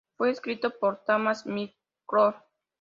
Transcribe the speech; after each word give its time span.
Fue 0.17 0.31
escrito 0.31 0.71
por 0.79 1.03
Tamás 1.05 1.45
Miklós. 1.45 2.33